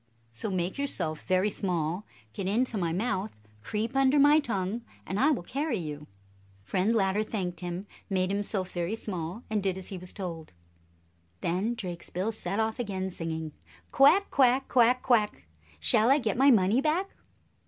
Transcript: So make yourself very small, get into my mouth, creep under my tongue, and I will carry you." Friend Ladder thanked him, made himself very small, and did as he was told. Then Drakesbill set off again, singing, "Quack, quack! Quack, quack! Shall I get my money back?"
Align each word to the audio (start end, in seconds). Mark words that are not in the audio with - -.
So 0.31 0.49
make 0.49 0.79
yourself 0.79 1.27
very 1.27 1.51
small, 1.51 2.07
get 2.33 2.47
into 2.47 2.75
my 2.75 2.91
mouth, 2.91 3.29
creep 3.61 3.95
under 3.95 4.17
my 4.17 4.39
tongue, 4.39 4.81
and 5.05 5.19
I 5.19 5.29
will 5.29 5.43
carry 5.43 5.77
you." 5.77 6.07
Friend 6.63 6.91
Ladder 6.95 7.21
thanked 7.21 7.59
him, 7.59 7.85
made 8.09 8.31
himself 8.31 8.71
very 8.71 8.95
small, 8.95 9.43
and 9.47 9.61
did 9.61 9.77
as 9.77 9.89
he 9.89 9.99
was 9.99 10.11
told. 10.11 10.53
Then 11.41 11.75
Drakesbill 11.75 12.31
set 12.31 12.59
off 12.59 12.79
again, 12.79 13.11
singing, 13.11 13.51
"Quack, 13.91 14.31
quack! 14.31 14.67
Quack, 14.67 15.03
quack! 15.03 15.45
Shall 15.79 16.09
I 16.09 16.17
get 16.17 16.35
my 16.35 16.49
money 16.49 16.81
back?" 16.81 17.07